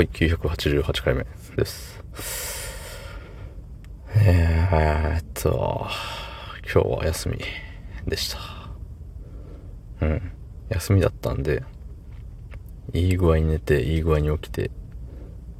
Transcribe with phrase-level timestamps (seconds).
[0.00, 2.02] はい、988回目です。
[4.16, 5.86] えーっと、
[6.72, 7.38] 今日は休み
[8.06, 8.38] でした。
[10.00, 10.32] うん。
[10.70, 11.64] 休みだったんで、
[12.94, 14.70] いい具合に寝て、いい具合に起きて、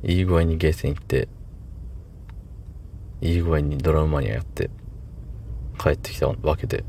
[0.04, 1.28] いい具合にゲーセン行って、
[3.20, 4.70] いい具合にドラムマニアやって、
[5.78, 6.82] 帰ってきたわけで、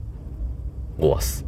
[0.97, 1.45] ごわす。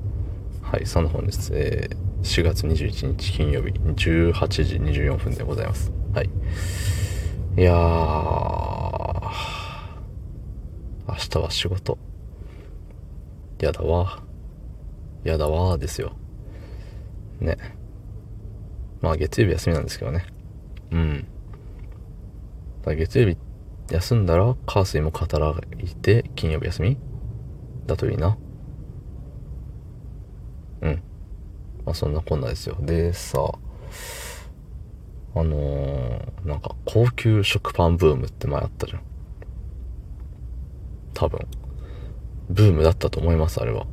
[0.61, 5.91] はい、その本日、えー4月21日金曜日18時24分でございます。
[6.13, 6.29] はい。
[7.57, 7.75] いやー、
[11.07, 11.97] 明日は仕事。
[13.59, 14.23] やだわ。
[15.23, 16.13] やだわーですよ。
[17.39, 17.57] ね。
[19.01, 20.25] まあ月曜日休みなんですけどね。
[20.91, 21.27] うん。
[22.83, 23.37] だ月曜日
[23.91, 26.97] 休んだら、火水も働いて、金曜日休み？
[27.85, 28.37] だといいな。
[30.81, 31.03] うん。
[31.82, 32.75] まあそんなこんなですよ。
[32.81, 33.39] でさ、
[35.35, 39.01] あのー、なんか高級食パンブームって前あったじゃん。
[41.13, 41.47] 多分。
[42.49, 43.85] ブームだったと思います、あれは。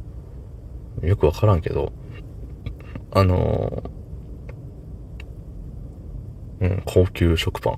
[1.02, 1.92] よくわからんけど、
[3.12, 7.72] あのー、うん、高級食パ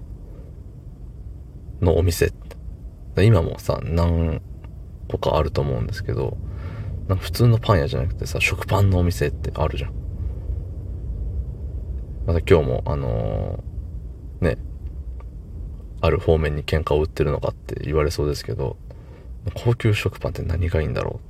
[1.81, 2.33] ンのお店。
[3.19, 4.41] 今もさ、何
[5.09, 6.37] 個かあると思うんですけど、
[7.09, 10.02] なんか普通のパン屋じゃなくてさ、食パンのお店ってあるじゃん。
[12.27, 14.59] また今日も、あのーね、
[16.01, 18.77] ある方面に喧嘩を売ってるのかって言われそうですけど、
[19.55, 21.21] 高級食パンって何がいいんだろ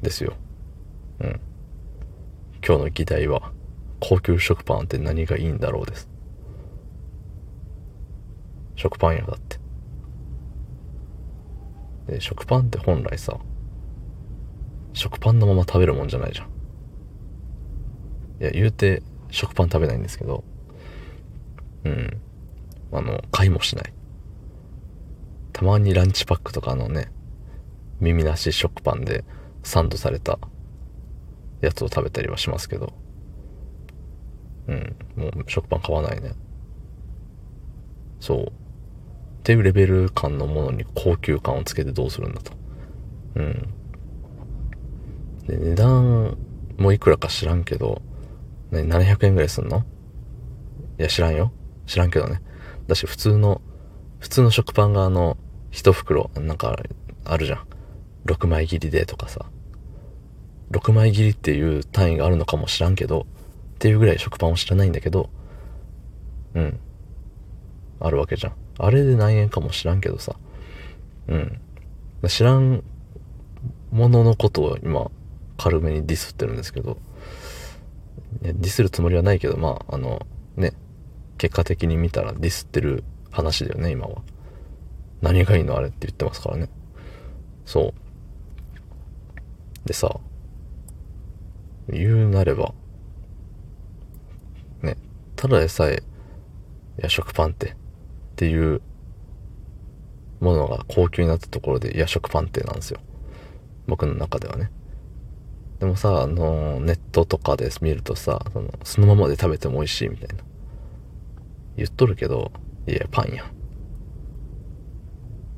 [0.00, 0.04] う？
[0.04, 0.34] ですよ。
[1.20, 1.40] うん。
[2.64, 3.52] 今日の議題は、
[4.00, 6.08] 高級食パンって何がいいんだろうです。
[8.76, 9.58] 食パン屋だって。
[12.12, 13.36] で、食パンって本来さ、
[14.92, 16.46] 食パンのまま食べるもんじゃないじゃん。
[18.40, 20.44] いや、言うて、食パン食べないんですけど、
[21.84, 22.20] うん。
[22.92, 23.92] あの、買いもしない。
[25.52, 27.10] たまにランチパックとかのね、
[28.00, 29.24] 耳なし食パンで
[29.62, 30.38] サンドされた
[31.60, 32.92] やつを食べたりはしますけど、
[34.68, 34.96] うん。
[35.16, 36.32] もう食パン買わないね。
[38.20, 38.46] そう。
[38.46, 38.50] っ
[39.42, 42.52] ていうレベル感のものに高級感をつけてどうするんだと。
[43.36, 43.74] うん。
[45.46, 46.36] で、値段
[46.76, 48.02] もいくらか知らんけど、
[48.70, 49.84] ね、700円ぐらいすんの？
[50.98, 51.52] いや、知らんよ。
[51.86, 52.42] 知らんけどね。
[52.86, 53.60] だし、普通の、
[54.18, 55.36] 普通の食パンがあの、
[55.70, 56.76] 一袋、なんか、
[57.24, 57.66] あるじゃん。
[58.26, 59.46] 6枚切りでとかさ。
[60.70, 63.26] 6枚切りっていう単位があるのかも知らんけど、
[63.74, 65.30] っていうぐらい食パンを知らないんだけど、
[66.54, 66.80] うん。
[68.00, 68.54] あるわけじゃん。
[68.78, 70.36] あれで何円かも知らんけどさ。
[71.28, 71.60] うん。
[72.26, 72.82] 知らん
[73.90, 75.10] もののことを今、
[75.56, 76.98] 軽めにディスってるんですけど、
[78.42, 80.72] ディスるつもりはないけど、まあ、あの、ね、
[81.38, 84.22] 結果的に見たらディスってる話だよね、今は。
[85.20, 86.68] 何がいいのあれって言ってますからね。
[87.64, 87.94] そ
[89.84, 89.88] う。
[89.88, 90.20] でさ、
[91.88, 92.74] 言うなれば、
[94.82, 94.96] ね、
[95.36, 96.02] ただでさえ、
[96.98, 97.74] いや、食パンって、っ
[98.36, 98.80] ていう
[100.40, 103.00] ものが高級になったところで、いや、食パンってなんですよ。
[103.86, 104.70] 僕の中ではね。
[105.80, 110.42] でもさ、あの、ネットとかで見るとさ、そのそのままで食べても美味しいみたいな。
[111.76, 112.50] 言っとるけど、
[112.88, 113.46] いや、パンやん。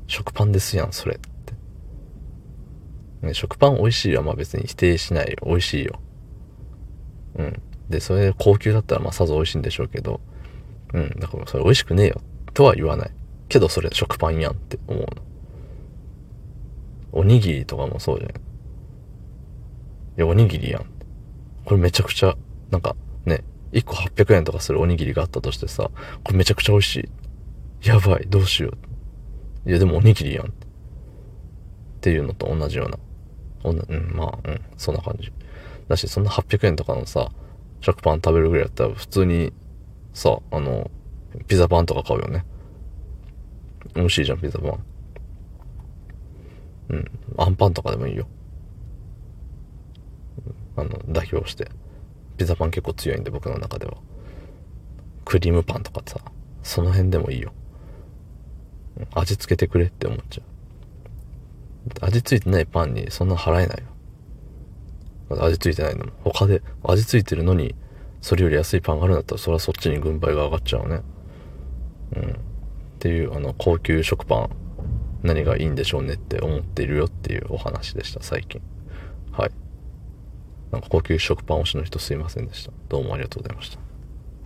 [0.05, 1.31] 食パンですやん、それって。
[3.25, 5.37] ね、食パン美味しいはまあ別に否定しないよ。
[5.45, 5.99] 美味しいよ。
[7.37, 7.61] うん。
[7.89, 10.21] で、それ高級だったらまあさぞ美味しいんでしょうけど、
[10.93, 11.09] うん。
[11.19, 12.21] だからそれ美味しくねえよ。
[12.53, 13.11] とは言わない。
[13.49, 15.07] けどそれ食パンやんって思うの。
[17.13, 18.31] おにぎりとかもそうじゃん。
[18.31, 18.33] い
[20.17, 20.85] いや、おにぎりやん。
[21.65, 22.35] これめちゃくちゃ、
[22.69, 22.95] なんか
[23.25, 25.89] ね、1個800円とかするおにぎりがあったとしてさ、
[26.23, 27.09] これめちゃくちゃ美味し
[27.83, 27.87] い。
[27.87, 28.73] やばい、どうしよ
[29.65, 29.69] う。
[29.69, 30.47] いや、でもおにぎりやん。
[30.47, 30.49] っ
[32.01, 32.97] ていうのと同じような。
[33.63, 35.31] おんなうん、まあ、うん、そんな感じ。
[35.87, 37.31] だし、そんな800円とかのさ、
[37.79, 39.53] 食パン食べるぐらいだったら普通に、
[40.13, 40.89] さ、あの、
[41.47, 42.45] ピザパンとか買うよね。
[43.95, 44.79] 美味しいじゃん、ピザパン。
[46.89, 47.11] うん。
[47.37, 48.27] アンパンとかでもいいよ。
[50.75, 51.69] あの、代表して。
[52.37, 53.97] ピザパン結構強いんで、僕の中では。
[55.25, 56.19] クリームパンとかさ、
[56.63, 57.53] その辺でもいいよ。
[59.13, 60.43] 味付けてくれって思っちゃ
[62.01, 62.05] う。
[62.05, 63.83] 味付いてないパンにそんな払えない
[65.29, 65.43] よ。
[65.43, 66.11] 味付いてないのも。
[66.23, 67.75] 他で味付いてるのに、
[68.21, 71.01] それより安いパンがあるんだったら、それはそっちに軍配が上がっちゃうね。
[72.15, 72.31] うん。
[72.31, 72.35] っ
[72.99, 74.49] ていう、あの、高級食パン、
[75.23, 78.61] 何がいいんでしょうねって思っているよっていうお話でした、最近。
[79.31, 79.51] はい。
[80.71, 82.71] なんか高級食パン推しの人すいませんでした。
[82.89, 83.90] どうもありがとうございました。